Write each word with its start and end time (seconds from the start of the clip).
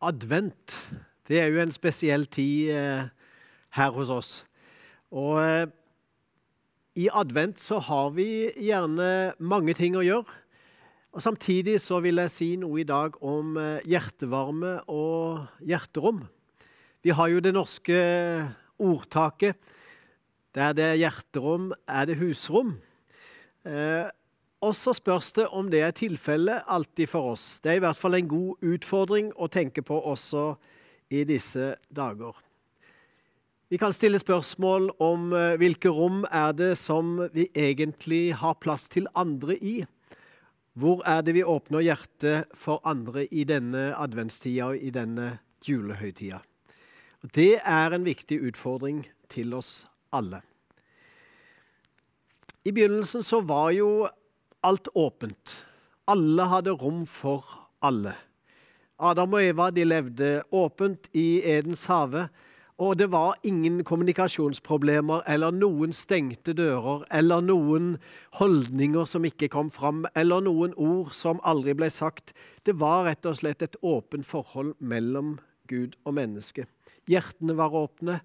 advent. 0.00 0.78
Det 1.28 1.40
er 1.40 1.50
jo 1.52 1.60
en 1.62 1.74
spesiell 1.74 2.26
tid 2.30 2.70
eh, 2.72 3.08
her 3.76 3.90
hos 3.96 4.10
oss. 4.12 4.32
Og 5.10 5.38
eh, 5.42 5.66
i 6.98 7.08
advent 7.14 7.60
så 7.60 7.78
har 7.84 8.12
vi 8.16 8.48
gjerne 8.56 9.34
mange 9.38 9.74
ting 9.78 9.96
å 9.98 10.04
gjøre. 10.04 10.38
Og 11.14 11.24
Samtidig 11.24 11.78
så 11.82 12.00
vil 12.04 12.20
jeg 12.22 12.32
si 12.32 12.48
noe 12.60 12.82
i 12.82 12.86
dag 12.88 13.16
om 13.24 13.56
eh, 13.60 13.84
hjertevarme 13.88 14.78
og 14.92 15.46
hjerterom. 15.66 16.24
Vi 17.02 17.14
har 17.14 17.30
jo 17.32 17.42
det 17.42 17.54
norske 17.56 17.98
ordtaket 18.78 19.74
der 20.56 20.72
det 20.74 20.84
er 20.84 21.00
hjerterom, 21.02 21.72
er 21.86 22.08
det 22.08 22.16
husrom. 22.18 22.78
Og 24.64 24.74
så 24.74 24.92
spørs 24.96 25.30
det 25.36 25.46
om 25.54 25.68
det 25.70 25.84
er 25.86 25.94
tilfellet 25.94 26.66
alltid 26.66 27.10
for 27.12 27.34
oss. 27.34 27.60
Det 27.62 27.70
er 27.70 27.78
i 27.78 27.84
hvert 27.84 27.98
fall 27.98 28.18
en 28.18 28.30
god 28.30 28.66
utfordring 28.74 29.30
å 29.38 29.46
tenke 29.46 29.84
på 29.86 30.00
også 30.00 30.50
i 31.14 31.22
disse 31.28 31.76
dager. 31.94 32.34
Vi 33.68 33.78
kan 33.78 33.92
stille 33.92 34.18
spørsmål 34.18 34.88
om 35.04 35.30
eh, 35.36 35.54
hvilke 35.60 35.92
rom 35.92 36.22
er 36.32 36.54
det 36.56 36.72
som 36.80 37.18
vi 37.34 37.50
egentlig 37.54 38.32
har 38.40 38.56
plass 38.58 38.88
til 38.88 39.06
andre 39.14 39.58
i. 39.60 39.76
Hvor 40.78 41.02
er 41.06 41.22
det 41.22 41.36
vi 41.36 41.44
åpner 41.44 41.84
hjertet 41.84 42.50
for 42.56 42.80
andre 42.88 43.26
i 43.28 43.44
denne 43.44 43.92
adventstida 43.98 44.72
og 44.72 44.80
i 44.80 44.90
denne 44.94 45.36
julehøytida? 45.68 46.40
Det 47.34 47.58
er 47.60 47.94
en 47.94 48.06
viktig 48.06 48.40
utfordring 48.48 49.02
til 49.28 49.54
oss 49.58 49.84
alle. 50.14 50.40
I 52.64 52.72
begynnelsen 52.72 53.22
så 53.26 53.42
var 53.44 53.72
jo 53.76 54.08
alt 54.62 54.88
åpent. 54.94 55.56
Alle 56.08 56.48
hadde 56.50 56.74
rom 56.74 57.04
for 57.06 57.44
alle. 57.84 58.14
Adam 58.98 59.36
og 59.36 59.44
Eva 59.44 59.68
de 59.70 59.84
levde 59.86 60.28
åpent 60.50 61.06
i 61.14 61.40
Edens 61.46 61.84
hage, 61.86 62.26
og 62.78 62.94
det 62.98 63.08
var 63.10 63.38
ingen 63.46 63.82
kommunikasjonsproblemer 63.86 65.24
eller 65.26 65.54
noen 65.54 65.90
stengte 65.94 66.54
dører 66.54 67.02
eller 67.14 67.42
noen 67.42 67.96
holdninger 68.38 69.06
som 69.06 69.26
ikke 69.26 69.50
kom 69.50 69.70
fram, 69.74 70.04
eller 70.14 70.42
noen 70.46 70.74
ord 70.78 71.10
som 71.14 71.42
aldri 71.42 71.74
ble 71.78 71.90
sagt. 71.90 72.32
Det 72.62 72.76
var 72.78 73.06
rett 73.08 73.26
og 73.26 73.38
slett 73.40 73.62
et 73.66 73.78
åpent 73.82 74.26
forhold 74.26 74.76
mellom 74.78 75.36
Gud 75.70 75.98
og 76.06 76.14
menneske. 76.18 76.68
Hjertene 77.10 77.58
var 77.58 77.74
åpne, 77.74 78.20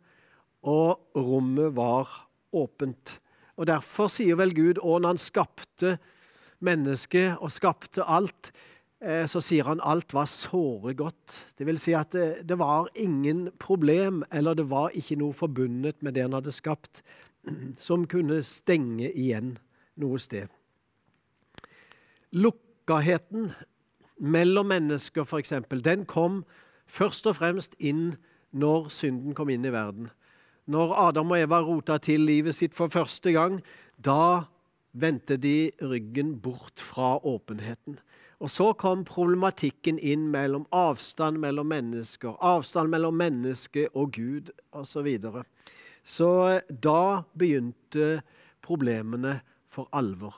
og 0.63 1.01
rommet 1.17 1.73
var 1.75 2.09
åpent. 2.53 3.17
Og 3.57 3.67
Derfor 3.69 4.09
sier 4.09 4.37
vel 4.39 4.53
Gud 4.55 4.79
òg 4.81 5.01
når 5.01 5.15
han 5.15 5.21
skapte 5.21 5.97
mennesket 6.65 7.41
og 7.43 7.51
skapte 7.53 8.05
alt, 8.05 8.51
eh, 9.03 9.25
så 9.29 9.41
sier 9.43 9.67
han 9.67 9.83
alt 9.83 10.15
var 10.15 10.29
såre 10.31 10.95
godt. 10.97 11.37
Det 11.57 11.67
vil 11.67 11.79
si 11.81 11.95
at 11.97 12.15
det, 12.15 12.47
det, 12.49 12.57
var 12.59 12.89
ingen 12.95 13.49
problem, 13.59 14.23
eller 14.31 14.57
det 14.57 14.69
var 14.71 14.95
ikke 14.97 15.19
noe 15.21 15.35
forbundet 15.37 16.01
med 16.01 16.15
det 16.15 16.25
han 16.27 16.37
hadde 16.37 16.55
skapt, 16.55 17.03
som 17.87 18.07
kunne 18.09 18.41
stenge 18.47 19.11
igjen 19.11 19.57
noe 19.99 20.19
sted. 20.21 20.49
Lukkaheten 22.33 23.51
mellom 24.17 24.71
mennesker, 24.71 25.27
f.eks., 25.27 25.53
den 25.83 26.05
kom 26.09 26.43
først 26.89 27.27
og 27.29 27.37
fremst 27.37 27.75
inn 27.79 28.13
når 28.53 28.89
synden 28.93 29.35
kom 29.37 29.49
inn 29.49 29.65
i 29.65 29.73
verden. 29.73 30.09
Når 30.69 30.93
Adam 31.09 31.33
og 31.33 31.41
Eva 31.41 31.59
rota 31.65 31.97
til 31.99 32.23
livet 32.23 32.55
sitt 32.55 32.75
for 32.77 32.91
første 32.93 33.33
gang, 33.35 33.59
da 33.99 34.45
vendte 34.93 35.37
de 35.37 35.71
ryggen 35.81 36.37
bort 36.41 36.81
fra 36.81 37.17
åpenheten. 37.25 37.97
Og 38.43 38.51
så 38.51 38.73
kom 38.75 39.05
problematikken 39.07 39.99
inn 39.99 40.27
mellom 40.31 40.65
avstand 40.75 41.39
mellom 41.39 41.69
mennesker, 41.71 42.35
avstand 42.43 42.91
mellom 42.91 43.15
menneske 43.15 43.87
og 43.93 44.11
Gud 44.17 44.51
osv. 44.71 44.89
Så, 44.93 45.03
videre. 45.05 45.43
så 46.03 46.59
da 46.67 47.23
begynte 47.39 48.21
problemene 48.61 49.39
for 49.71 49.87
alvor. 49.93 50.35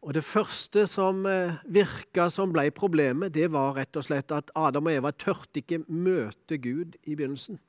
Og 0.00 0.14
Det 0.14 0.24
første 0.24 0.86
som 0.88 1.26
eh, 1.26 1.58
virka 1.68 2.30
som 2.32 2.52
ble 2.54 2.70
problemet, 2.70 3.34
det 3.34 3.50
var 3.52 3.74
rett 3.76 3.96
og 4.00 4.06
slett 4.06 4.32
at 4.32 4.50
Adam 4.56 4.88
og 4.88 4.94
Eva 4.94 5.10
tørte 5.12 5.60
ikke 5.60 5.82
møte 5.88 6.56
Gud 6.56 6.96
i 7.04 7.18
begynnelsen. 7.18 7.60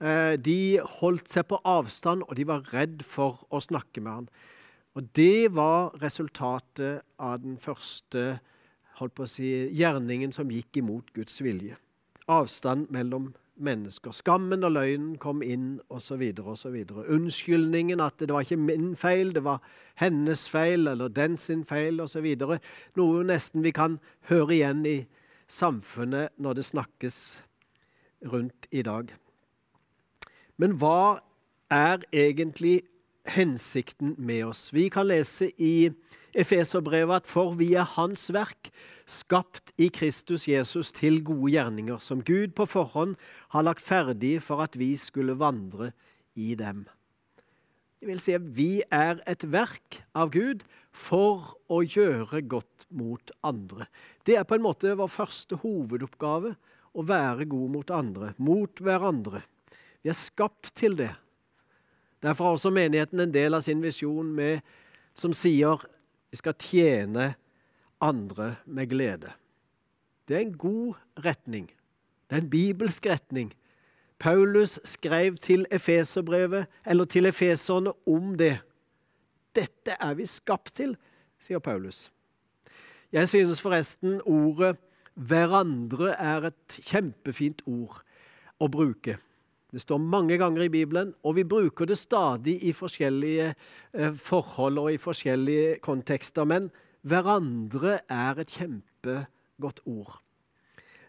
Eh, 0.00 0.38
de 0.40 0.80
holdt 1.00 1.28
seg 1.28 1.50
på 1.50 1.60
avstand, 1.68 2.24
og 2.24 2.38
de 2.38 2.48
var 2.48 2.64
redd 2.72 3.04
for 3.04 3.44
å 3.52 3.60
snakke 3.60 4.00
med 4.00 4.12
han. 4.12 4.30
Og 4.94 5.08
det 5.16 5.54
var 5.56 5.94
resultatet 6.02 7.00
av 7.18 7.38
den 7.40 7.56
første 7.60 8.40
holdt 8.98 9.14
på 9.16 9.24
å 9.24 9.30
si, 9.30 9.48
gjerningen 9.72 10.34
som 10.34 10.50
gikk 10.52 10.82
imot 10.82 11.14
Guds 11.16 11.40
vilje. 11.44 11.78
Avstand 12.28 12.90
mellom 12.92 13.30
mennesker. 13.62 14.12
Skammen 14.16 14.64
og 14.64 14.74
løgnen 14.74 15.16
kom 15.20 15.42
inn, 15.44 15.80
osv. 15.92 16.22
osv. 16.40 16.76
Unnskyldningen 17.08 18.02
at 18.04 18.20
det 18.20 18.32
var 18.32 18.44
ikke 18.44 18.60
min 18.60 18.92
feil, 18.96 19.32
det 19.34 19.44
var 19.44 19.62
hennes 20.00 20.44
feil 20.50 20.88
eller 20.92 21.12
den 21.12 21.38
sin 21.40 21.64
feil 21.68 22.00
osv. 22.02 22.28
Noe 22.98 23.24
nesten 23.28 23.64
vi 23.64 23.74
kan 23.76 23.98
høre 24.30 24.56
igjen 24.58 24.86
i 24.88 24.98
samfunnet 25.48 26.32
når 26.40 26.60
det 26.60 26.68
snakkes 26.68 27.18
rundt 28.32 28.68
i 28.70 28.84
dag. 28.86 29.12
Men 30.60 30.76
hva 30.80 31.20
er 31.72 32.04
egentlig 32.12 32.82
hensikten 33.30 34.14
med 34.18 34.46
oss. 34.46 34.70
Vi 34.72 34.88
kan 34.90 35.06
lese 35.06 35.50
i 35.60 35.92
Efeserbrevet 36.32 37.22
at 37.22 37.28
for 37.28 37.52
vi 37.58 37.74
er 37.76 37.88
Hans 37.96 38.30
verk, 38.32 38.70
skapt 39.06 39.74
i 39.76 39.90
Kristus 39.92 40.46
Jesus 40.48 40.92
til 40.96 41.20
gode 41.24 41.52
gjerninger, 41.52 42.00
som 42.00 42.22
Gud 42.24 42.54
på 42.56 42.66
forhånd 42.66 43.18
har 43.52 43.66
lagt 43.66 43.84
ferdig 43.84 44.38
for 44.42 44.64
at 44.64 44.78
vi 44.80 44.94
skulle 44.96 45.36
vandre 45.38 45.92
i 46.34 46.54
dem. 46.56 46.86
Det 48.00 48.08
vil 48.08 48.22
si 48.22 48.34
vi 48.34 48.70
er 48.90 49.20
et 49.30 49.44
verk 49.46 50.00
av 50.18 50.32
Gud 50.34 50.64
for 50.90 51.52
å 51.70 51.82
gjøre 51.84 52.40
godt 52.50 52.88
mot 52.90 53.30
andre. 53.46 53.86
Det 54.26 54.34
er 54.40 54.46
på 54.48 54.56
en 54.56 54.64
måte 54.64 54.96
vår 54.98 55.10
første 55.12 55.60
hovedoppgave, 55.62 56.56
å 56.92 57.04
være 57.08 57.46
god 57.48 57.70
mot 57.72 57.92
andre, 57.94 58.32
mot 58.42 58.82
hverandre. 58.82 59.44
Vi 60.02 60.10
er 60.10 60.18
skapt 60.18 60.72
til 60.76 60.96
det. 60.98 61.12
Derfor 62.22 62.44
har 62.44 62.50
også 62.58 62.70
menigheten 62.70 63.20
en 63.20 63.34
del 63.34 63.54
av 63.54 63.64
sin 63.64 63.82
visjon 63.82 64.28
med, 64.34 64.60
som 65.14 65.34
sier 65.36 65.82
vi 66.30 66.38
skal 66.40 66.56
tjene 66.56 67.32
andre 68.02 68.54
med 68.64 68.88
glede. 68.88 69.32
Det 70.28 70.36
er 70.36 70.46
en 70.46 70.58
god 70.58 70.94
retning. 71.24 71.66
Det 72.30 72.38
er 72.38 72.44
en 72.44 72.50
bibelsk 72.50 73.06
retning. 73.06 73.52
Paulus 74.18 74.78
skrev 74.84 75.36
til 75.36 75.66
Efeserbrevet, 75.70 76.66
eller 76.86 77.04
til 77.04 77.26
efeserne, 77.26 77.92
om 78.06 78.36
det. 78.38 78.60
Dette 79.54 79.96
er 80.00 80.14
vi 80.14 80.26
skapt 80.26 80.74
til, 80.78 80.94
sier 81.42 81.58
Paulus. 81.58 82.12
Jeg 83.12 83.28
synes 83.28 83.60
forresten 83.60 84.20
ordet 84.24 84.76
'hverandre' 85.16 86.14
er 86.18 86.46
et 86.46 86.78
kjempefint 86.80 87.62
ord 87.66 88.02
å 88.60 88.68
bruke. 88.68 89.18
Det 89.72 89.80
står 89.80 89.98
mange 90.04 90.36
ganger 90.36 90.66
i 90.66 90.72
Bibelen, 90.72 91.14
og 91.24 91.38
vi 91.38 91.46
bruker 91.48 91.88
det 91.88 91.96
stadig 91.96 92.58
i 92.60 92.74
forskjellige 92.76 93.54
eh, 93.94 94.12
forhold 94.12 94.78
og 94.82 94.92
i 94.92 95.00
forskjellige 95.00 95.78
kontekster. 95.80 96.44
Men 96.44 96.68
hverandre 97.08 98.02
er 98.04 98.42
et 98.42 98.52
kjempegodt 98.52 99.80
ord. 99.88 100.18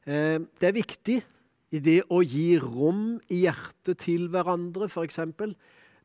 Eh, 0.08 0.40
det 0.40 0.70
er 0.70 0.78
viktig 0.80 1.18
i 1.74 1.82
det 1.84 2.00
å 2.08 2.22
gi 2.24 2.54
rom 2.62 3.18
i 3.28 3.44
hjertet 3.44 4.00
til 4.06 4.30
hverandre, 4.32 4.88
f.eks. 4.88 5.20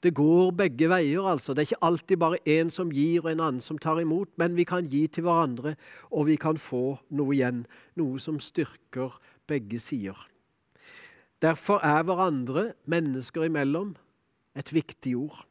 Det 0.02 0.12
går 0.14 0.52
begge 0.58 0.88
veier, 0.90 1.26
altså. 1.26 1.54
Det 1.54 1.62
er 1.62 1.69
ikke 1.72 1.86
alltid 1.88 2.20
bare 2.22 2.42
én 2.46 2.70
som 2.70 2.90
gir 2.94 3.25
og 3.25 3.32
en 3.32 3.42
annen 3.42 3.62
som 3.62 3.78
tar 3.78 4.00
imot, 4.02 4.30
men 4.38 4.54
vi 4.58 4.66
kan 4.66 4.86
gi 4.86 5.06
til 5.10 5.26
hverandre, 5.26 5.75
og 6.10 6.28
vi 6.30 6.38
kan 6.38 6.58
få 6.58 6.98
noe 7.10 7.34
igjen. 7.34 7.64
Noe 7.98 8.19
som 8.22 8.38
styrker 8.42 9.19
begge 9.50 9.78
sider. 9.82 10.26
Derfor 11.43 11.82
er 11.87 12.02
hverandre, 12.02 12.73
mennesker 12.90 13.46
imellom, 13.46 13.94
et 14.58 14.73
viktig 14.75 15.14
ord. 15.17 15.44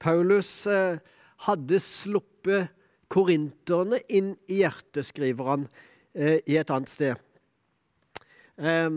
Paulus 0.00 0.66
eh, 0.66 1.02
hadde 1.46 1.80
sluppet 1.82 2.72
korinterne 3.12 4.00
inn 4.08 4.32
i 4.48 4.62
hjertet, 4.62 5.04
skriver 5.10 5.50
han 5.52 5.66
eh, 6.16 6.40
i 6.48 6.56
et 6.56 6.72
annet 6.72 6.90
sted. 6.90 7.20
Eh, 8.56 8.88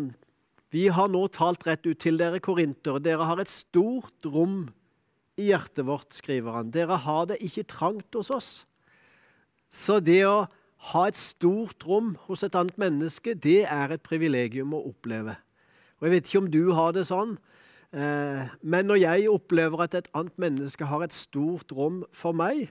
vi 0.75 0.88
har 0.91 1.12
nå 1.12 1.25
talt 1.35 1.67
rett 1.67 1.85
ut 1.88 2.00
til 2.00 2.19
dere 2.19 2.41
korintere. 2.44 3.03
Dere 3.03 3.27
har 3.27 3.44
et 3.44 3.51
stort 3.51 4.27
rom 4.27 4.65
i 5.39 5.50
hjertet 5.51 5.83
vårt, 5.88 6.15
skriver 6.15 6.62
han. 6.62 6.71
Dere 6.71 6.97
har 7.03 7.27
det 7.31 7.41
ikke 7.44 7.67
trangt 7.75 8.15
hos 8.15 8.31
oss. 8.31 8.51
Så 9.67 10.00
det 10.00 10.21
å 10.27 10.45
ha 10.94 11.07
et 11.09 11.19
stort 11.19 11.83
rom 11.88 12.13
hos 12.27 12.44
et 12.45 12.56
annet 12.56 12.77
menneske, 12.79 13.35
det 13.35 13.65
er 13.67 13.95
et 13.95 14.03
privilegium 14.06 14.75
å 14.75 14.85
oppleve. 14.88 15.35
Og 16.00 16.07
Jeg 16.07 16.12
vet 16.12 16.27
ikke 16.30 16.44
om 16.44 16.51
du 16.51 16.74
har 16.75 16.92
det 16.95 17.06
sånn, 17.07 17.38
eh, 17.95 18.50
men 18.62 18.89
når 18.89 19.00
jeg 19.01 19.30
opplever 19.31 19.86
at 19.86 19.95
et 19.95 20.09
annet 20.13 20.36
menneske 20.38 20.86
har 20.86 21.06
et 21.06 21.15
stort 21.15 21.71
rom 21.71 22.03
for 22.12 22.36
meg, 22.36 22.69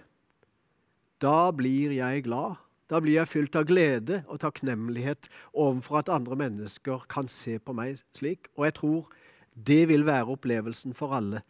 da 1.23 1.51
blir 1.51 1.95
jeg 1.95 2.27
glad. 2.27 2.61
Da 2.91 3.01
blir 3.01 3.17
jeg 3.17 3.31
fylt 3.31 3.57
av 3.57 3.65
glede 3.65 4.21
og 4.29 4.43
takknemlighet 4.43 5.31
overfor 5.57 6.03
at 6.03 6.11
andre 6.13 6.37
mennesker 6.37 7.07
kan 7.09 7.31
se 7.33 7.57
på 7.59 7.73
meg 7.73 8.03
slik. 8.13 8.51
Og 8.59 8.69
jeg 8.69 8.77
tror 8.77 9.09
det 9.55 9.87
vil 9.89 10.05
være 10.05 10.35
opplevelsen 10.37 10.93
for 10.97 11.17
alle 11.17 11.41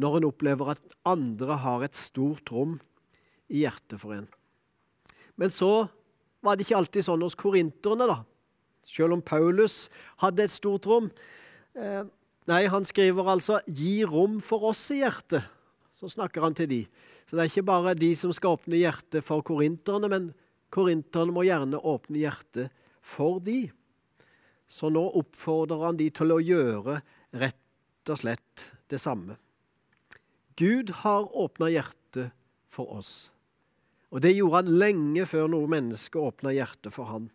når 0.00 0.18
en 0.18 0.28
opplever 0.28 0.72
at 0.72 0.82
andre 1.08 1.56
har 1.60 1.84
et 1.84 1.96
stort 1.96 2.48
rom 2.52 2.78
i 3.52 3.64
hjertet 3.64 4.00
for 4.00 4.16
en. 4.16 4.28
Men 5.36 5.52
så 5.52 5.88
var 6.42 6.56
det 6.56 6.66
ikke 6.66 6.78
alltid 6.80 7.06
sånn 7.06 7.24
hos 7.24 7.36
korinterne, 7.38 8.08
da. 8.08 8.22
Selv 8.82 9.16
om 9.16 9.22
Paulus 9.22 9.86
hadde 10.22 10.44
et 10.44 10.52
stort 10.52 10.86
rom. 10.90 11.10
Eh, 11.78 12.02
nei, 12.50 12.62
han 12.66 12.84
skriver 12.84 13.30
altså 13.30 13.60
'gi 13.66 14.04
rom 14.04 14.40
for 14.40 14.70
oss 14.70 14.90
i 14.90 15.02
hjertet'. 15.02 15.46
Så 15.94 16.10
snakker 16.10 16.42
han 16.42 16.54
til 16.54 16.68
de. 16.68 16.82
Så 17.26 17.36
det 17.36 17.42
er 17.42 17.50
ikke 17.50 17.70
bare 17.70 17.94
de 17.94 18.10
som 18.18 18.32
skal 18.34 18.58
åpne 18.58 18.80
hjertet 18.80 19.24
for 19.24 19.42
korinterne, 19.46 20.08
men 20.10 20.32
korinterne 20.74 21.32
må 21.32 21.44
gjerne 21.46 21.78
åpne 21.78 22.18
hjertet 22.18 22.72
for 23.00 23.38
de. 23.40 23.70
Så 24.66 24.90
nå 24.90 25.04
oppfordrer 25.20 25.86
han 25.86 25.96
de 25.96 26.08
til 26.10 26.32
å 26.32 26.40
gjøre 26.42 27.02
rett 27.38 28.10
og 28.10 28.18
slett 28.18 28.66
det 28.90 28.98
samme. 29.00 29.38
Gud 30.58 30.90
har 31.02 31.30
åpna 31.36 31.70
hjertet 31.72 32.32
for 32.68 32.90
oss. 32.98 33.30
Og 34.12 34.20
det 34.20 34.34
gjorde 34.34 34.60
han 34.62 34.74
lenge 34.80 35.24
før 35.28 35.48
noe 35.52 35.70
menneske 35.70 36.20
åpna 36.20 36.52
hjertet 36.52 36.92
for 36.92 37.08
han. 37.08 37.30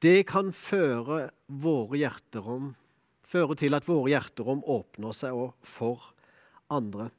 Det 0.00 0.22
kan 0.30 0.48
føre, 0.56 1.28
hjerterom, 2.00 2.70
føre 3.20 3.56
til 3.60 3.76
at 3.76 3.84
våre 3.84 4.14
hjerterom 4.14 4.62
åpner 4.64 5.12
seg 5.12 5.36
for 5.60 6.14
andre. 6.72 7.10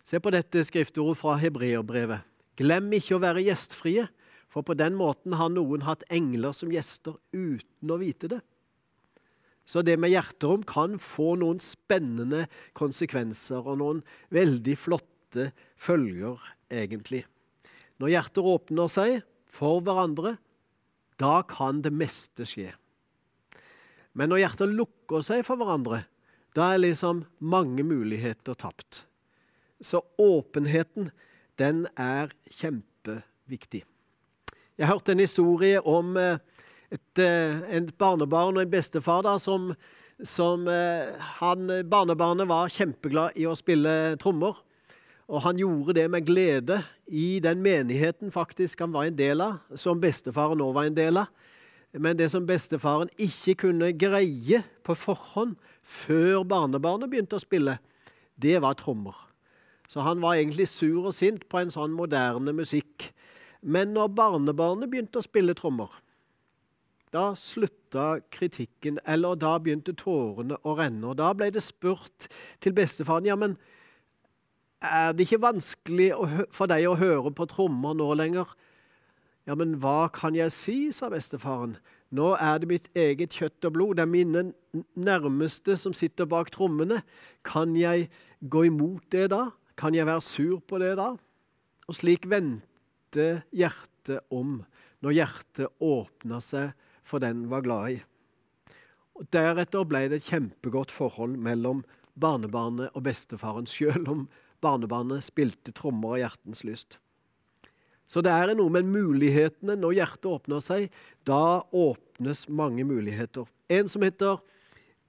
Se 0.00 0.16
på 0.24 0.32
dette 0.32 0.62
skriftordet 0.64 1.18
fra 1.20 1.36
hebreerbrevet. 1.42 2.24
Glem 2.56 2.88
ikke 2.96 3.18
å 3.18 3.22
være 3.22 3.44
gjestfrie, 3.44 4.06
for 4.48 4.64
på 4.64 4.74
den 4.74 4.96
måten 4.96 5.36
har 5.36 5.52
noen 5.52 5.84
hatt 5.84 6.02
engler 6.10 6.56
som 6.56 6.72
gjester 6.72 7.20
uten 7.36 7.92
å 7.92 8.00
vite 8.00 8.32
det. 8.32 8.40
Så 9.68 9.84
det 9.86 10.00
med 10.00 10.10
hjerterom 10.10 10.64
kan 10.66 10.96
få 10.98 11.36
noen 11.38 11.60
spennende 11.62 12.46
konsekvenser 12.74 13.68
og 13.68 13.82
noen 13.84 14.00
veldig 14.32 14.74
flotte 14.80 15.50
følger 15.78 16.40
egentlig. 16.72 17.26
Når 18.00 18.16
hjerter 18.16 18.48
åpner 18.56 18.88
seg 18.90 19.20
for 19.50 19.84
hverandre, 19.84 20.38
da 21.20 21.40
kan 21.46 21.82
det 21.84 21.92
meste 21.92 22.46
skje. 22.48 22.72
Men 24.16 24.32
når 24.32 24.42
hjertet 24.44 24.72
lukker 24.74 25.22
seg 25.24 25.44
for 25.46 25.60
hverandre, 25.60 26.04
da 26.56 26.72
er 26.72 26.82
liksom 26.82 27.24
mange 27.38 27.84
muligheter 27.86 28.56
tapt. 28.58 29.04
Så 29.80 30.02
åpenheten, 30.18 31.12
den 31.60 31.86
er 31.94 32.32
kjempeviktig. 32.50 33.84
Jeg 34.80 34.88
hørte 34.88 35.12
en 35.12 35.22
historie 35.22 35.80
om 35.84 36.16
eh, 36.16 36.40
et, 36.90 37.20
eh, 37.20 37.60
et 37.76 37.90
barnebarn 38.00 38.56
og 38.56 38.64
en 38.64 38.72
bestefar 38.72 39.22
da, 39.26 39.36
som, 39.38 39.70
som 40.24 40.66
eh, 40.68 41.12
han, 41.38 41.68
Barnebarnet 41.90 42.48
var 42.50 42.72
kjempeglad 42.72 43.36
i 43.38 43.46
å 43.46 43.56
spille 43.58 44.16
trommer. 44.20 44.58
Og 45.30 45.44
han 45.44 45.60
gjorde 45.60 45.94
det 45.94 46.08
med 46.10 46.26
glede 46.26 46.80
i 47.06 47.38
den 47.42 47.62
menigheten 47.62 48.32
faktisk 48.34 48.80
han 48.82 48.92
var 48.92 49.06
en 49.06 49.18
del 49.18 49.40
av, 49.44 49.60
som 49.78 50.00
bestefaren 50.02 50.58
nå 50.58 50.72
var 50.74 50.88
en 50.88 50.96
del 50.96 51.22
av. 51.22 51.30
Men 51.92 52.18
det 52.18 52.28
som 52.30 52.46
bestefaren 52.46 53.10
ikke 53.18 53.54
kunne 53.64 53.92
greie 53.98 54.62
på 54.86 54.94
forhånd 54.94 55.56
før 55.82 56.42
barnebarnet 56.46 57.10
begynte 57.10 57.38
å 57.38 57.42
spille, 57.42 57.78
det 58.34 58.58
var 58.62 58.78
trommer. 58.78 59.14
Så 59.90 60.02
han 60.06 60.22
var 60.22 60.38
egentlig 60.38 60.68
sur 60.70 61.08
og 61.08 61.14
sint 61.14 61.48
på 61.50 61.58
en 61.58 61.70
sånn 61.70 61.94
moderne 61.94 62.54
musikk. 62.54 63.10
Men 63.62 63.94
når 63.94 64.12
barnebarnet 64.14 64.90
begynte 64.90 65.18
å 65.18 65.26
spille 65.26 65.54
trommer, 65.58 65.90
da 67.10 67.32
slutta 67.34 68.20
kritikken, 68.30 69.00
eller 69.02 69.34
da 69.34 69.56
begynte 69.58 69.96
tårene 69.98 70.60
å 70.62 70.76
renne. 70.78 71.10
Og 71.10 71.18
da 71.18 71.32
ble 71.34 71.50
det 71.50 71.62
spurt 71.66 72.30
til 72.62 72.74
bestefaren 72.76 73.26
ja, 73.26 73.34
men 73.38 73.56
er 74.80 75.12
det 75.12 75.26
ikke 75.26 75.42
vanskelig 75.44 76.10
for 76.54 76.70
deg 76.70 76.88
å 76.88 76.98
høre 76.98 77.32
på 77.36 77.46
trommer 77.50 77.96
nå 77.96 78.08
lenger? 78.16 78.48
Ja, 79.48 79.56
men 79.58 79.76
hva 79.82 80.08
kan 80.12 80.36
jeg 80.36 80.52
si, 80.54 80.78
sa 80.94 81.10
bestefaren. 81.12 81.76
Nå 82.14 82.32
er 82.42 82.60
det 82.60 82.68
mitt 82.70 82.88
eget 82.98 83.36
kjøtt 83.38 83.68
og 83.68 83.76
blod, 83.76 83.96
det 83.98 84.04
er 84.04 84.10
mine 84.10 84.44
nærmeste 84.98 85.76
som 85.78 85.94
sitter 85.96 86.28
bak 86.28 86.50
trommene. 86.54 87.00
Kan 87.46 87.76
jeg 87.78 88.08
gå 88.40 88.66
imot 88.68 89.06
det 89.14 89.28
da? 89.34 89.50
Kan 89.78 89.94
jeg 89.96 90.08
være 90.08 90.24
sur 90.24 90.58
på 90.60 90.80
det 90.82 90.96
da? 90.98 91.12
Og 91.88 91.96
slik 91.96 92.26
vendte 92.30 93.42
hjertet 93.54 94.26
om, 94.34 94.60
når 95.00 95.16
hjertet 95.16 95.82
åpna 95.82 96.40
seg 96.44 96.74
for 97.06 97.22
den 97.22 97.46
var 97.50 97.64
glad 97.66 97.96
i. 97.96 98.00
Og 99.20 99.26
Deretter 99.32 99.86
ble 99.88 100.06
det 100.08 100.20
et 100.20 100.30
kjempegodt 100.30 100.92
forhold 100.94 101.36
mellom 101.40 101.82
barnebarnet 102.20 102.94
og 102.94 103.04
bestefaren, 103.06 103.68
selv 103.70 104.08
om 104.08 104.28
barnebarnet 104.64 105.24
spilte 105.26 105.72
trommer 105.76 106.16
av 106.16 106.22
hjertens 106.24 106.64
lyst. 106.66 106.98
Så 108.10 108.22
det 108.26 108.32
er 108.34 108.56
noe 108.58 108.72
med 108.74 108.88
mulighetene. 108.90 109.76
Når 109.78 110.00
hjertet 110.00 110.30
åpner 110.30 110.62
seg, 110.64 110.88
da 111.28 111.62
åpnes 111.70 112.48
mange 112.50 112.82
muligheter. 112.86 113.46
En 113.70 113.90
som 113.90 114.02
heter 114.02 114.40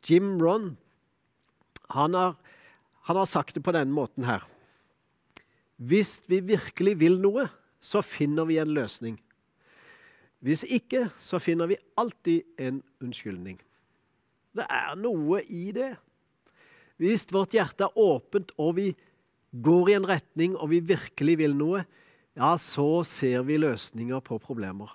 Jim 0.06 0.36
Ron, 0.42 0.76
han 1.92 2.14
har, 2.14 2.38
han 3.10 3.18
har 3.18 3.30
sagt 3.30 3.58
det 3.58 3.66
på 3.66 3.74
denne 3.74 3.94
måten 3.94 4.28
her. 4.28 4.46
Hvis 5.82 6.20
vi 6.30 6.44
virkelig 6.46 6.94
vil 7.02 7.18
noe, 7.24 7.48
så 7.82 8.04
finner 8.06 8.46
vi 8.46 8.60
en 8.62 8.74
løsning. 8.76 9.18
Hvis 10.42 10.64
ikke, 10.70 11.08
så 11.18 11.42
finner 11.42 11.70
vi 11.70 11.82
alltid 11.98 12.62
en 12.62 12.84
unnskyldning. 13.02 13.58
Det 14.58 14.66
er 14.70 14.94
noe 15.00 15.42
i 15.50 15.70
det. 15.74 15.96
Hvis 17.02 17.26
vårt 17.34 17.56
hjerte 17.58 17.88
er 17.88 17.98
åpent 17.98 18.54
og 18.62 18.76
vi 18.78 18.88
går 19.52 19.92
i 19.92 19.98
en 19.98 20.08
retning 20.08 20.56
og 20.56 20.72
vi 20.72 20.80
virkelig 20.94 21.38
vil 21.42 21.56
noe, 21.58 21.84
ja, 22.38 22.56
så 22.56 23.04
ser 23.08 23.44
vi 23.48 23.60
løsninger 23.60 24.24
på 24.24 24.40
problemer. 24.40 24.90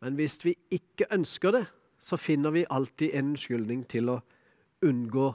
Men 0.00 0.16
hvis 0.16 0.38
vi 0.44 0.54
ikke 0.72 1.10
ønsker 1.12 1.56
det, 1.58 1.64
så 2.00 2.16
finner 2.16 2.54
vi 2.54 2.68
alltid 2.70 3.12
en 3.12 3.34
unnskyldning 3.34 3.84
til 3.90 4.14
å 4.14 4.20
unngå 4.86 5.28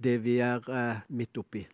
det 0.00 0.16
vi 0.24 0.38
er 0.44 0.64
eh, 0.72 1.02
midt 1.12 1.36
oppi. 1.36 1.66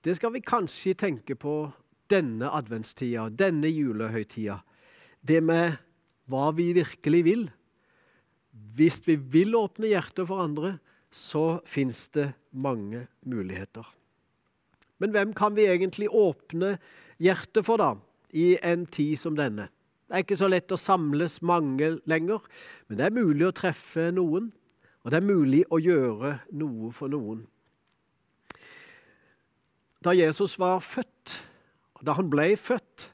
Det 0.00 0.14
skal 0.16 0.32
vi 0.32 0.40
kanskje 0.44 0.96
tenke 0.96 1.36
på 1.36 1.66
denne 2.10 2.48
adventstida, 2.56 3.28
denne 3.28 3.68
julehøytida. 3.68 4.62
Det 5.20 5.42
med 5.44 5.76
hva 6.30 6.48
vi 6.56 6.70
virkelig 6.78 7.22
vil. 7.26 7.46
Hvis 8.50 9.02
vi 9.04 9.18
vil 9.20 9.58
åpne 9.58 9.92
hjertet 9.92 10.24
for 10.30 10.40
andre, 10.46 10.78
så 11.12 11.60
fins 11.68 12.06
det 12.16 12.30
mange 12.50 13.04
muligheter. 13.26 13.84
Men 15.00 15.14
hvem 15.14 15.34
kan 15.36 15.56
vi 15.56 15.68
egentlig 15.68 16.10
åpne 16.12 16.76
hjertet 17.20 17.66
for, 17.66 17.80
da, 17.80 17.94
i 18.36 18.54
en 18.62 18.86
tid 18.86 19.16
som 19.20 19.36
denne? 19.38 19.70
Det 20.10 20.18
er 20.18 20.24
ikke 20.24 20.40
så 20.40 20.48
lett 20.50 20.72
å 20.74 20.80
samles 20.80 21.38
mange 21.46 21.92
lenger, 22.10 22.42
men 22.88 22.98
det 22.98 23.06
er 23.06 23.14
mulig 23.14 23.46
å 23.46 23.54
treffe 23.54 24.08
noen. 24.14 24.50
Og 25.00 25.12
det 25.12 25.20
er 25.20 25.24
mulig 25.24 25.62
å 25.72 25.78
gjøre 25.80 26.34
noe 26.60 26.90
for 26.92 27.08
noen. 27.12 27.44
Da 30.04 30.12
Jesus 30.16 30.58
var 30.60 30.82
født, 30.84 31.36
og 31.96 32.04
da 32.08 32.16
han 32.18 32.28
ble 32.32 32.52
født, 32.60 33.06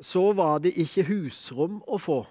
så 0.00 0.30
var 0.36 0.62
det 0.64 0.72
ikke 0.80 1.08
husrom 1.10 1.80
å 1.84 1.98
få. 2.00 2.22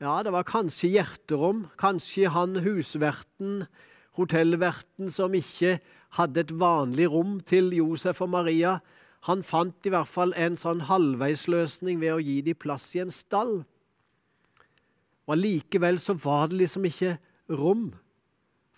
Ja, 0.00 0.20
det 0.22 0.32
var 0.32 0.46
kanskje 0.46 0.92
hjerterom, 0.94 1.66
kanskje 1.80 2.30
han 2.32 2.60
husverten, 2.64 3.64
hotellverten 4.18 5.10
som 5.12 5.34
ikke 5.36 5.78
hadde 6.18 6.42
et 6.42 6.54
vanlig 6.60 7.08
rom 7.12 7.38
til 7.46 7.70
Josef 7.76 8.22
og 8.24 8.32
Maria. 8.34 8.78
Han 9.28 9.42
fant 9.46 9.86
i 9.86 9.92
hvert 9.92 10.10
fall 10.10 10.34
en 10.38 10.56
sånn 10.58 10.84
halvveisløsning 10.88 12.00
ved 12.02 12.14
å 12.14 12.22
gi 12.22 12.40
dem 12.46 12.58
plass 12.58 12.90
i 12.96 13.02
en 13.02 13.12
stall. 13.14 13.60
Og 15.28 15.34
Allikevel 15.36 16.00
så 16.00 16.16
var 16.16 16.48
det 16.48 16.62
liksom 16.62 16.86
ikke 16.88 17.18
rom 17.52 17.90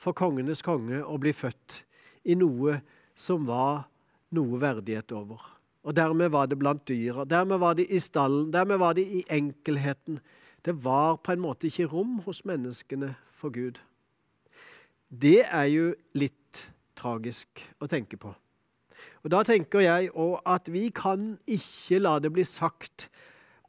for 0.01 0.17
kongenes 0.17 0.65
konge 0.67 1.03
å 1.05 1.19
bli 1.21 1.33
født 1.37 1.83
i 2.25 2.37
noe 2.39 2.81
som 3.15 3.45
var 3.49 3.87
noe 4.35 4.61
verdighet 4.61 5.13
over. 5.17 5.41
Og 5.85 5.97
dermed 5.97 6.33
var 6.33 6.49
det 6.51 6.59
blant 6.61 6.83
dyra, 6.89 7.25
dermed 7.25 7.61
var 7.63 7.77
det 7.79 7.87
i 7.89 8.01
stallen, 8.03 8.51
dermed 8.53 8.81
var 8.83 8.97
det 8.99 9.07
i 9.07 9.23
enkelheten. 9.33 10.19
Det 10.65 10.75
var 10.85 11.21
på 11.25 11.33
en 11.33 11.45
måte 11.45 11.71
ikke 11.71 11.89
rom 11.93 12.19
hos 12.27 12.43
menneskene 12.45 13.15
for 13.33 13.53
Gud. 13.55 13.81
Det 15.11 15.43
er 15.43 15.67
jo 15.67 15.91
litt 16.15 16.71
tragisk 16.95 17.61
å 17.83 17.89
tenke 17.91 18.19
på. 18.21 18.31
Og 19.25 19.31
Da 19.33 19.43
tenker 19.45 19.83
jeg 19.83 20.13
òg 20.15 20.39
at 20.47 20.69
vi 20.71 20.89
kan 20.95 21.35
ikke 21.51 21.99
la 21.99 22.19
det 22.23 22.31
bli 22.33 22.45
sagt 22.45 23.09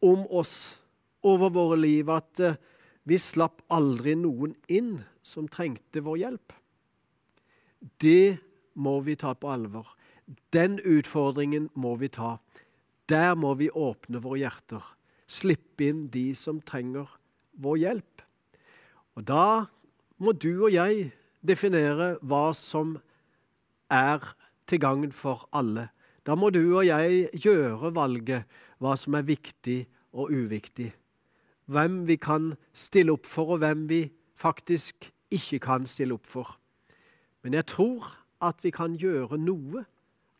om 0.01 0.25
oss 0.29 0.79
over 1.23 1.49
våre 1.49 1.77
liv 1.79 2.09
at 2.09 2.41
uh, 2.41 2.57
vi 3.05 3.17
slapp 3.17 3.61
aldri 3.73 4.15
noen 4.15 4.53
inn 4.69 4.99
som 5.25 5.49
trengte 5.49 6.01
vår 6.05 6.17
hjelp. 6.21 6.53
Det 8.01 8.37
må 8.77 8.99
vi 9.01 9.17
ta 9.17 9.33
på 9.33 9.49
alvor. 9.49 9.87
Den 10.53 10.79
utfordringen 10.79 11.69
må 11.73 11.95
vi 11.95 12.07
ta. 12.09 12.39
der 13.09 13.35
må 13.35 13.53
vi 13.59 13.67
åpne 13.67 14.21
våre 14.23 14.39
hjerter. 14.39 14.83
Slippe 15.27 15.83
inn 15.89 16.05
de 16.07 16.31
som 16.37 16.61
trenger 16.61 17.09
vår 17.59 17.77
hjelp. 17.77 18.21
Og 19.19 19.25
da 19.27 19.65
må 20.21 20.31
du 20.31 20.63
og 20.63 20.71
jeg 20.71 21.11
definere 21.45 22.15
hva 22.21 22.51
som 22.57 22.95
er 23.91 24.23
til 24.69 24.81
gagn 24.81 25.11
for 25.15 25.47
alle. 25.55 25.89
Da 26.25 26.35
må 26.37 26.51
du 26.53 26.61
og 26.77 26.85
jeg 26.85 27.29
gjøre 27.41 27.93
valget 27.95 28.47
hva 28.81 28.95
som 28.97 29.17
er 29.17 29.25
viktig 29.27 29.83
og 30.13 30.31
uviktig. 30.31 30.91
Hvem 31.71 32.03
vi 32.07 32.17
kan 32.21 32.53
stille 32.73 33.13
opp 33.15 33.27
for, 33.29 33.55
og 33.55 33.61
hvem 33.63 33.87
vi 33.89 34.01
faktisk 34.35 35.11
ikke 35.31 35.61
kan 35.63 35.87
stille 35.87 36.17
opp 36.17 36.27
for. 36.27 36.57
Men 37.41 37.55
jeg 37.57 37.65
tror 37.71 38.09
at 38.41 38.61
vi 38.63 38.73
kan 38.73 38.97
gjøre 38.99 39.39
noe, 39.39 39.85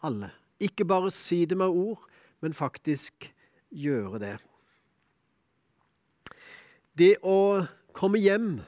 alle. 0.01 0.31
Ikke 0.61 0.85
bare 0.85 1.11
si 1.13 1.45
det 1.45 1.57
med 1.57 1.69
ord, 1.69 2.01
men 2.41 2.53
faktisk 2.53 3.29
gjøre 3.69 4.19
det. 4.21 4.35
Det 6.97 7.15
å 7.23 7.63
komme 7.95 8.19
hjem, 8.21 8.59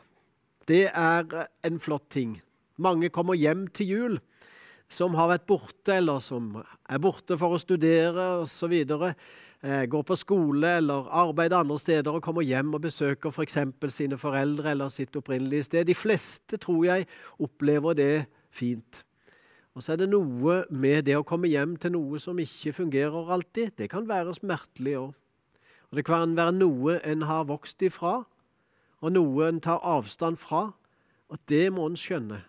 det 0.70 0.86
er 0.90 1.48
en 1.66 1.80
flott 1.82 2.10
ting. 2.14 2.38
Mange 2.82 3.10
kommer 3.14 3.38
hjem 3.38 3.68
til 3.76 3.90
jul 3.90 4.20
som 4.94 5.16
har 5.18 5.32
vært 5.32 5.48
borte, 5.50 5.96
eller 5.96 6.22
som 6.22 6.52
er 6.62 7.02
borte 7.02 7.38
for 7.40 7.56
å 7.56 7.62
studere 7.62 8.28
osv. 8.44 8.76
Eh, 9.64 9.86
går 9.88 10.04
på 10.04 10.18
skole 10.20 10.74
eller 10.82 11.08
arbeider 11.08 11.62
andre 11.62 11.78
steder 11.80 12.18
og 12.18 12.24
kommer 12.26 12.46
hjem 12.46 12.74
og 12.76 12.84
besøker 12.84 13.32
f.eks. 13.32 13.58
For 13.80 13.94
sine 13.94 14.20
foreldre 14.20 14.74
eller 14.74 14.92
sitt 14.94 15.16
opprinnelige 15.16 15.70
sted. 15.70 15.88
De 15.88 15.96
fleste, 15.96 16.60
tror 16.60 16.84
jeg, 16.90 17.08
opplever 17.40 17.98
det 17.98 18.14
fint. 18.54 19.04
Og 19.74 19.82
så 19.82 19.96
er 19.96 20.04
det 20.04 20.12
noe 20.12 20.62
med 20.70 21.08
det 21.08 21.16
å 21.18 21.26
komme 21.26 21.50
hjem 21.50 21.78
til 21.82 21.96
noe 21.96 22.20
som 22.22 22.38
ikke 22.40 22.76
fungerer 22.76 23.32
alltid. 23.34 23.74
Det 23.80 23.90
kan 23.90 24.06
være 24.10 24.36
smertelig 24.38 24.98
òg. 25.00 25.14
Og 25.90 25.98
det 25.98 26.06
kan 26.06 26.36
være 26.38 26.58
noe 26.58 27.00
en 27.06 27.26
har 27.30 27.48
vokst 27.50 27.82
ifra, 27.86 28.24
og 29.04 29.12
noe 29.12 29.50
en 29.50 29.60
tar 29.64 29.84
avstand 29.84 30.40
fra. 30.40 30.72
Og 31.30 31.40
det 31.52 31.68
må 31.76 31.90
en 31.90 32.00
skjønne. 32.00 32.40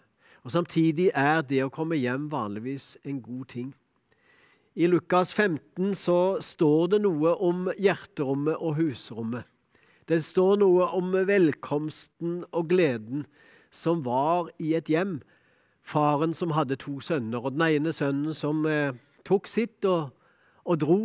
Og 0.44 0.52
Samtidig 0.52 1.10
er 1.16 1.42
det 1.42 1.62
å 1.64 1.72
komme 1.72 1.98
hjem 1.98 2.28
vanligvis 2.30 2.94
en 3.04 3.18
god 3.24 3.48
ting. 3.50 3.72
I 4.74 4.86
Lukas 4.90 5.32
15 5.34 5.94
så 5.98 6.36
står 6.42 6.94
det 6.94 7.02
noe 7.04 7.34
om 7.42 7.68
hjerterommet 7.78 8.58
og 8.58 8.76
husrommet. 8.78 9.46
Det 10.04 10.18
står 10.20 10.58
noe 10.60 10.90
om 10.92 11.14
velkomsten 11.26 12.42
og 12.52 12.68
gleden 12.72 13.24
som 13.74 14.02
var 14.04 14.50
i 14.60 14.74
et 14.76 14.90
hjem 14.92 15.20
faren 15.84 16.34
som 16.36 16.54
hadde 16.56 16.78
to 16.80 16.98
sønner. 17.00 17.44
og 17.44 17.56
Den 17.56 17.66
ene 17.68 17.92
sønnen 17.92 18.34
som 18.34 18.64
eh, 18.66 18.96
tok 19.24 19.48
sitt 19.48 19.84
og, 19.88 20.10
og, 20.64 20.78
dro 20.80 20.98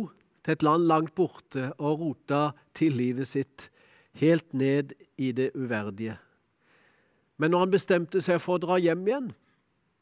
til 0.44 0.56
et 0.56 0.64
land 0.64 0.88
langt 0.88 1.14
borte 1.14 1.70
og 1.78 2.00
rota 2.00 2.50
til 2.74 2.96
livet 2.96 3.28
sitt 3.28 3.68
helt 4.18 4.52
ned 4.52 4.92
i 5.16 5.32
det 5.32 5.50
uverdige. 5.54 6.16
Men 7.40 7.52
når 7.52 7.64
han 7.64 7.74
bestemte 7.74 8.20
seg 8.24 8.40
for 8.42 8.58
å 8.58 8.62
dra 8.62 8.78
hjem 8.80 9.06
igjen, 9.08 9.30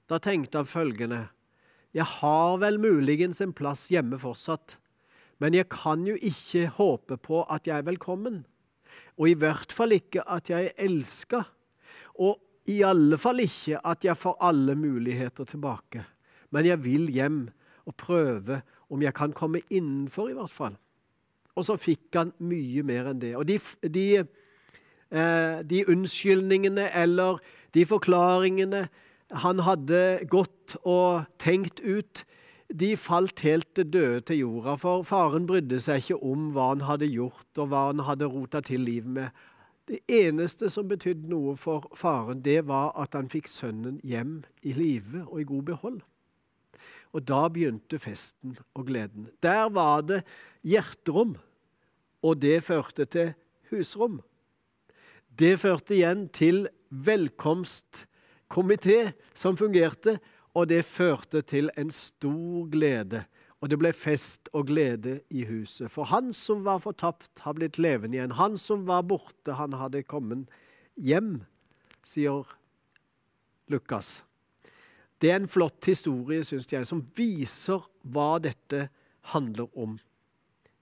da 0.09 0.19
tenkte 0.23 0.63
han 0.63 0.69
følgende 0.69 1.29
Jeg 1.95 2.07
har 2.21 2.59
vel 2.61 2.79
muligens 2.81 3.41
en 3.41 3.53
plass 3.53 3.89
hjemme 3.93 4.19
fortsatt, 4.21 4.77
men 5.39 5.55
jeg 5.55 5.69
kan 5.71 6.03
jo 6.07 6.17
ikke 6.17 6.67
håpe 6.79 7.17
på 7.23 7.45
at 7.47 7.69
jeg 7.69 7.79
er 7.79 7.87
velkommen. 7.87 8.43
Og 9.19 9.31
i 9.31 9.39
hvert 9.39 9.73
fall 9.75 9.95
ikke 9.95 10.25
at 10.27 10.51
jeg 10.51 10.71
er 10.71 10.83
elska. 10.89 11.45
Og 12.19 12.39
i 12.69 12.83
alle 12.85 13.17
fall 13.21 13.41
ikke 13.45 13.79
at 13.87 14.05
jeg 14.05 14.19
får 14.19 14.37
alle 14.45 14.75
muligheter 14.77 15.47
tilbake, 15.49 16.05
men 16.51 16.67
jeg 16.67 16.83
vil 16.85 17.07
hjem 17.13 17.41
og 17.89 17.97
prøve 17.97 18.61
om 18.93 19.03
jeg 19.03 19.15
kan 19.17 19.33
komme 19.33 19.63
innenfor, 19.71 20.29
i 20.29 20.37
hvert 20.37 20.53
fall. 20.53 20.77
Og 21.59 21.67
så 21.67 21.77
fikk 21.81 22.15
han 22.17 22.33
mye 22.39 22.85
mer 22.87 23.11
enn 23.11 23.23
det. 23.23 23.35
Og 23.39 23.47
de, 23.49 23.59
de, 23.83 24.07
eh, 25.11 25.61
de 25.67 25.85
unnskyldningene 25.91 26.89
eller 26.97 27.43
de 27.77 27.85
forklaringene 27.89 28.87
han 29.45 29.61
hadde 29.67 30.25
gått 30.31 30.79
og 30.89 31.27
tenkt 31.43 31.83
ut, 31.85 32.25
de 32.69 32.95
falt 33.01 33.41
helt 33.45 33.77
døde 33.77 34.21
til 34.29 34.43
jorda, 34.43 34.75
for 34.81 35.05
faren 35.09 35.47
brydde 35.49 35.81
seg 35.81 36.03
ikke 36.03 36.19
om 36.25 36.51
hva 36.53 36.71
han 36.75 36.85
hadde 36.85 37.09
gjort, 37.09 37.49
og 37.57 37.71
hva 37.71 37.87
han 37.91 38.05
hadde 38.05 38.29
rota 38.29 38.61
til 38.65 38.85
livet 38.85 39.15
med. 39.19 39.47
Det 39.89 40.03
eneste 40.13 40.69
som 40.69 40.89
betydde 40.89 41.31
noe 41.33 41.55
for 41.57 41.89
faren, 41.97 42.43
det 42.45 42.67
var 42.69 42.93
at 43.01 43.17
han 43.17 43.31
fikk 43.33 43.49
sønnen 43.49 44.01
hjem 44.05 44.43
i 44.61 44.75
live 44.77 45.25
og 45.25 45.41
i 45.41 45.49
god 45.49 45.65
behold. 45.71 46.01
Og 47.17 47.25
da 47.25 47.47
begynte 47.49 47.97
festen 48.01 48.59
og 48.77 48.91
gleden. 48.91 49.31
Der 49.41 49.71
var 49.73 50.05
det 50.05 50.21
hjerterom, 50.61 51.39
og 52.23 52.43
det 52.43 52.65
førte 52.65 53.05
til 53.05 53.35
husrom. 53.71 54.23
Det 55.39 55.61
førte 55.61 55.95
igjen 55.95 56.29
til 56.35 56.69
velkomstkomité 56.91 59.13
som 59.35 59.57
fungerte, 59.57 60.19
og 60.55 60.69
det 60.69 60.85
førte 60.85 61.41
til 61.47 61.71
en 61.79 61.91
stor 61.91 62.67
glede 62.73 63.25
og 63.59 63.73
det 63.73 63.79
ble 63.81 63.91
fest 63.97 64.49
og 64.55 64.69
glede 64.71 65.19
i 65.35 65.43
huset. 65.49 65.91
For 65.91 66.07
han 66.13 66.31
som 66.37 66.63
var 66.67 66.79
fortapt, 66.83 67.43
har 67.43 67.57
blitt 67.59 67.79
levende 67.79 68.19
igjen. 68.19 68.37
Han 68.39 68.59
som 68.61 68.87
var 68.87 69.03
borte, 69.09 69.57
han 69.59 69.75
hadde 69.81 70.05
kommet 70.07 70.47
hjem, 70.95 71.41
sier 72.07 72.47
Lukas. 73.69 74.23
Det 75.19 75.33
er 75.33 75.41
en 75.41 75.51
flott 75.51 75.89
historie, 75.91 76.45
syns 76.47 76.71
jeg, 76.71 76.87
som 76.87 77.03
viser 77.19 77.83
hva 78.07 78.37
dette 78.43 78.87
handler 79.35 79.67
om. 79.75 79.99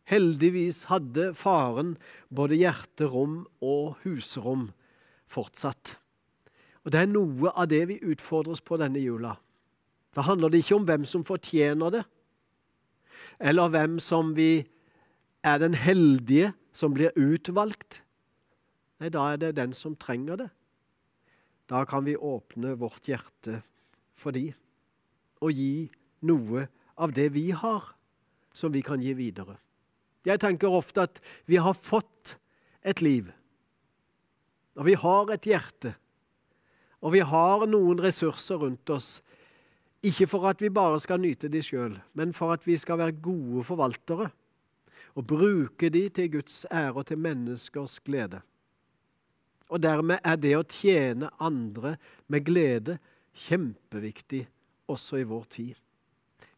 Heldigvis 0.07 0.85
hadde 0.87 1.33
faren 1.35 1.97
både 2.31 2.59
hjerterom 2.61 3.41
og 3.65 3.97
husrom 4.05 4.69
fortsatt. 5.27 5.97
Og 6.87 6.93
Det 6.95 7.01
er 7.01 7.11
noe 7.11 7.51
av 7.51 7.67
det 7.67 7.83
vi 7.91 7.99
utfordres 7.99 8.63
på 8.63 8.79
denne 8.79 9.03
jula. 9.03 9.35
Da 10.15 10.23
handler 10.23 10.49
det 10.49 10.63
ikke 10.63 10.79
om 10.79 10.87
hvem 10.87 11.05
som 11.05 11.27
fortjener 11.27 11.91
det, 11.91 12.05
eller 13.43 13.69
hvem 13.69 13.99
som 14.01 14.31
vi 14.37 14.65
er 15.45 15.59
den 15.59 15.75
heldige 15.75 16.55
som 16.73 16.95
blir 16.95 17.11
utvalgt. 17.19 18.01
Nei, 19.03 19.11
da 19.13 19.33
er 19.33 19.43
det 19.43 19.57
den 19.59 19.75
som 19.77 19.97
trenger 19.99 20.41
det. 20.41 20.49
Da 21.69 21.83
kan 21.85 22.07
vi 22.07 22.15
åpne 22.17 22.77
vårt 22.79 23.11
hjerte 23.11 23.61
for 24.17 24.33
de, 24.33 24.55
og 25.43 25.53
gi 25.53 25.91
noe 26.25 26.69
av 26.97 27.13
det 27.13 27.33
vi 27.35 27.51
har, 27.51 27.93
som 28.57 28.73
vi 28.73 28.81
kan 28.87 29.03
gi 29.03 29.13
videre. 29.19 29.59
Jeg 30.27 30.43
tenker 30.43 30.75
ofte 30.75 31.07
at 31.07 31.21
vi 31.47 31.61
har 31.63 31.77
fått 31.77 32.37
et 32.87 33.03
liv, 33.03 33.31
og 34.77 34.89
vi 34.89 34.97
har 34.99 35.31
et 35.33 35.47
hjerte, 35.47 35.95
og 37.01 37.15
vi 37.15 37.23
har 37.23 37.67
noen 37.71 38.01
ressurser 38.03 38.59
rundt 38.61 38.91
oss 38.91 39.21
ikke 40.07 40.27
for 40.31 40.47
at 40.51 40.61
vi 40.63 40.71
bare 40.71 40.99
skal 41.03 41.23
nyte 41.23 41.49
de 41.51 41.63
sjøl, 41.65 41.97
men 42.19 42.35
for 42.37 42.55
at 42.55 42.67
vi 42.67 42.77
skal 42.79 43.01
være 43.01 43.17
gode 43.23 43.65
forvaltere 43.67 44.29
og 45.17 45.25
bruke 45.27 45.89
de 45.91 46.05
til 46.13 46.29
Guds 46.37 46.67
ære 46.69 47.01
og 47.01 47.07
til 47.09 47.19
menneskers 47.19 47.99
glede. 48.05 48.43
Og 49.73 49.83
dermed 49.83 50.21
er 50.23 50.37
det 50.39 50.53
å 50.55 50.67
tjene 50.69 51.33
andre 51.43 51.97
med 52.31 52.45
glede 52.47 52.99
kjempeviktig 53.47 54.45
også 54.93 55.23
i 55.23 55.27
vår 55.27 55.49
tid. 55.51 55.75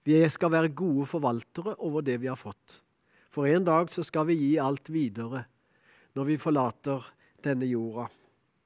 Vi 0.05 0.19
skal 0.29 0.53
være 0.53 0.75
gode 0.77 1.07
forvaltere 1.09 1.77
over 1.85 2.05
det 2.05 2.19
vi 2.21 2.29
har 2.29 2.39
fått. 2.39 2.81
For 3.33 3.49
en 3.49 3.67
dag 3.67 3.91
så 3.93 4.05
skal 4.07 4.29
vi 4.31 4.39
gi 4.39 4.53
alt 4.63 4.91
videre 4.93 5.45
når 6.17 6.31
vi 6.31 6.39
forlater 6.41 7.05
denne 7.45 7.69
jorda. 7.69 8.09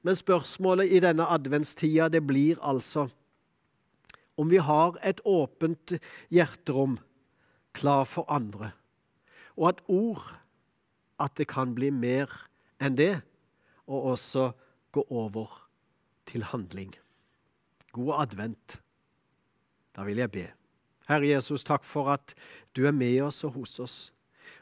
Men 0.03 0.17
spørsmålet 0.19 0.91
i 0.91 1.01
denne 1.03 1.27
adventstida 1.31 2.09
det 2.11 2.23
blir 2.27 2.59
altså 2.63 3.07
om 4.35 4.49
vi 4.49 4.57
har 4.57 4.97
et 5.05 5.21
åpent 5.29 5.93
hjerterom 6.33 6.97
klar 7.77 8.05
for 8.09 8.25
andre, 8.33 8.71
og 9.53 9.67
at 9.69 9.83
ord 9.87 10.23
at 11.21 11.35
det 11.37 11.47
kan 11.51 11.75
bli 11.77 11.91
mer 11.93 12.31
enn 12.81 12.97
det, 12.97 13.21
og 13.85 14.15
også 14.15 14.51
gå 14.93 15.05
over 15.09 15.51
til 16.25 16.45
handling. 16.49 16.93
God 17.93 18.15
advent. 18.23 18.79
Da 19.93 20.05
vil 20.07 20.17
jeg 20.17 20.31
be. 20.31 20.47
Herre 21.07 21.27
Jesus, 21.29 21.65
takk 21.67 21.83
for 21.85 22.09
at 22.13 22.33
du 22.73 22.87
er 22.87 22.95
med 22.95 23.19
oss 23.21 23.43
og 23.45 23.53
hos 23.59 23.77
oss. 23.83 23.97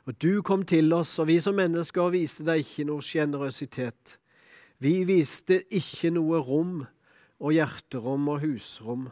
Og 0.07 0.17
du 0.21 0.41
kom 0.45 0.65
til 0.67 0.91
oss, 0.93 1.17
og 1.21 1.29
vi 1.29 1.39
som 1.43 1.57
mennesker 1.57 2.13
viste 2.13 2.45
deg 2.47 2.63
ikke 2.63 2.87
noe 2.89 3.05
sjenerøsitet. 3.05 4.17
Vi 4.81 5.01
viste 5.05 5.61
ikke 5.69 6.11
noe 6.13 6.41
rom 6.41 6.81
og 7.41 7.55
hjerterom 7.55 8.29
og 8.33 8.45
husrom 8.45 9.09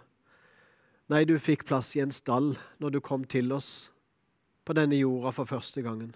Nei, 1.10 1.24
du 1.26 1.40
fikk 1.42 1.64
plass 1.66 1.96
i 1.98 2.04
en 2.04 2.14
stall 2.14 2.52
når 2.78 2.94
du 2.94 3.00
kom 3.02 3.24
til 3.26 3.50
oss 3.56 3.90
på 4.62 4.76
denne 4.78 5.00
jorda 5.00 5.32
for 5.34 5.50
første 5.50 5.82
gangen. 5.82 6.12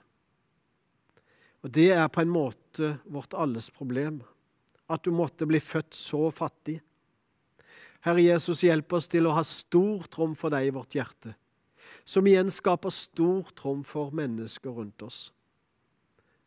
Og 1.65 1.72
Det 1.74 1.89
er 1.95 2.12
på 2.13 2.22
en 2.22 2.29
måte 2.29 2.98
vårt 3.10 3.33
alles 3.33 3.72
problem, 3.74 4.22
at 4.86 5.01
du 5.01 5.10
måtte 5.15 5.48
bli 5.50 5.57
født 5.63 5.95
så 5.98 6.27
fattig. 6.29 6.77
Herre 8.03 8.22
Jesus, 8.22 8.62
hjelp 8.67 8.93
oss 8.93 9.07
til 9.10 9.25
å 9.25 9.33
ha 9.33 9.41
stort 9.48 10.19
rom 10.19 10.36
for 10.38 10.53
deg 10.53 10.67
i 10.67 10.75
vårt 10.75 10.93
hjerte, 10.93 11.33
som 12.05 12.27
igjen 12.27 12.51
skaper 12.51 12.93
stor 12.93 13.49
trom 13.57 13.83
for 13.87 14.13
mennesker 14.15 14.73
rundt 14.73 15.03
oss. 15.05 15.31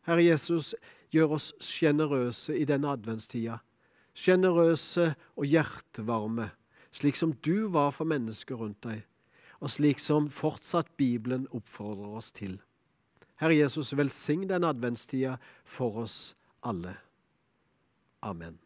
Herre 0.07 0.23
Jesus, 0.23 0.73
gjør 1.11 1.37
oss 1.37 1.51
sjenerøse 1.63 2.55
i 2.57 2.65
denne 2.67 2.91
adventstida. 2.91 3.59
Sjenerøse 4.17 5.11
og 5.37 5.45
hjertevarme, 5.45 6.49
slik 6.91 7.19
som 7.19 7.35
du 7.45 7.67
var 7.73 7.93
for 7.95 8.09
mennesker 8.09 8.59
rundt 8.59 8.81
deg, 8.87 9.03
og 9.61 9.71
slik 9.73 10.01
som 10.01 10.31
fortsatt 10.33 10.95
Bibelen 10.97 11.47
oppfordrer 11.51 12.17
oss 12.19 12.31
til. 12.35 12.57
Herre 13.37 13.59
Jesus, 13.59 13.93
velsign 13.97 14.47
denne 14.49 14.71
adventstida 14.73 15.37
for 15.65 16.03
oss 16.05 16.35
alle. 16.65 16.97
Amen. 18.25 18.57